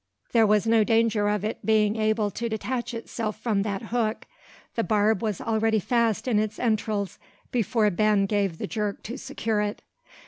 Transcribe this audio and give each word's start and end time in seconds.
There 0.31 0.47
was 0.47 0.65
no 0.65 0.83
danger 0.83 1.29
of 1.29 1.45
its 1.45 1.59
being 1.63 1.95
able 1.95 2.31
to 2.31 2.49
detach 2.49 2.95
itself 2.95 3.37
from 3.39 3.61
that 3.61 3.83
hook. 3.83 4.25
The 4.73 4.83
barb 4.83 5.21
was 5.21 5.39
already 5.39 5.77
fast 5.79 6.27
in 6.27 6.39
its 6.39 6.57
entrails 6.57 7.19
before 7.51 7.87
Ben 7.91 8.25
gave 8.25 8.57
the 8.57 8.65
jerk 8.65 9.03
to 9.03 9.15
secure 9.19 9.61
it. 9.61 9.83